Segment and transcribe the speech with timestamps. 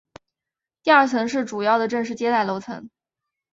[0.81, 2.89] 第二层是主要的正式接待楼层。